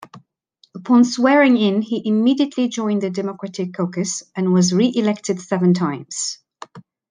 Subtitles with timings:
[0.73, 6.39] Upon swearing-in, he immediately joined the Democratic caucus, and was reelected seven times.